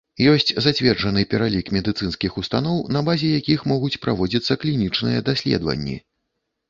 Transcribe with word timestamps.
Ёсць 0.29 0.51
зацверджаны 0.65 1.25
пералік 1.33 1.67
медыцынскіх 1.77 2.39
устаноў, 2.43 2.81
на 2.97 3.05
базе 3.09 3.29
якіх 3.41 3.59
могуць 3.73 3.93
праводзіцца 4.07 4.59
клінічныя 4.65 5.19
даследаванні. 5.29 5.97